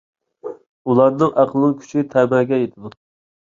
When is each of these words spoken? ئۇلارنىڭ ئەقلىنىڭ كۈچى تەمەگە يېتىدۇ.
ئۇلارنىڭ 0.93 1.39
ئەقلىنىڭ 1.43 1.77
كۈچى 1.85 2.07
تەمەگە 2.17 2.63
يېتىدۇ. 2.67 2.97